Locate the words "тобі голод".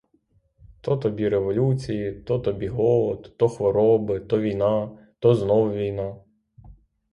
2.39-3.33